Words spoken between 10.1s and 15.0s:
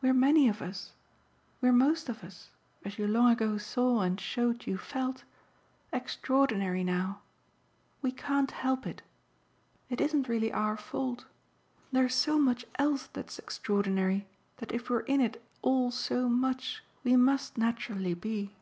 really our fault. There's so much else that's extraordinary that if we're